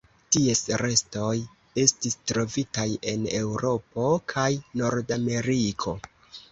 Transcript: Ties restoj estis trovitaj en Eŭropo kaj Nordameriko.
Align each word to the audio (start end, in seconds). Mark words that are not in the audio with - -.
Ties 0.35 0.61
restoj 0.81 1.35
estis 1.83 2.17
trovitaj 2.31 2.89
en 3.13 3.29
Eŭropo 3.43 4.11
kaj 4.35 4.51
Nordameriko. 4.85 5.97